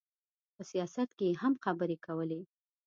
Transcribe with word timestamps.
په 0.55 0.61
سیاست 0.71 1.09
کې 1.17 1.25
یې 1.29 1.39
هم 1.41 1.53
خبرې 1.63 1.97
کولې. 2.05 2.41